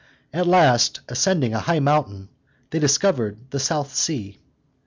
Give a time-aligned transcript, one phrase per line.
[0.33, 2.29] At last, ascending a high mountain,
[2.71, 4.39] they discovered the South Sea.